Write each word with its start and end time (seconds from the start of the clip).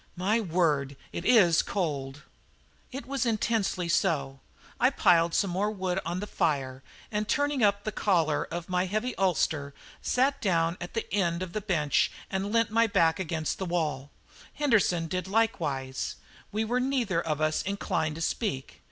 My 0.15 0.39
word, 0.41 0.97
it 1.13 1.25
is 1.25 1.61
cold!" 1.61 2.23
It 2.91 3.05
was 3.05 3.23
intensely 3.23 3.87
so. 3.87 4.39
I 4.79 4.89
piled 4.89 5.35
some 5.35 5.51
more 5.51 5.69
wood 5.69 5.99
on 6.03 6.19
the 6.21 6.25
fire 6.25 6.81
and, 7.11 7.27
turning 7.27 7.61
up 7.63 7.83
the 7.83 7.91
collar 7.91 8.45
of 8.45 8.67
my 8.67 8.87
heavy 8.87 9.13
ulster, 9.17 9.75
sat 10.01 10.41
down 10.41 10.75
at 10.81 10.95
one 10.95 11.05
end 11.11 11.43
of 11.43 11.53
the 11.53 11.61
bench 11.61 12.11
and 12.31 12.51
leant 12.51 12.71
my 12.71 12.87
back 12.87 13.19
against 13.19 13.59
the 13.59 13.65
wall. 13.67 14.09
Henderson 14.55 15.05
did 15.05 15.27
likewise; 15.27 16.15
we 16.51 16.65
were 16.65 16.79
neither 16.79 17.21
of 17.21 17.39
us 17.39 17.61
inclined 17.61 18.15
to 18.15 18.21
speak. 18.21 18.79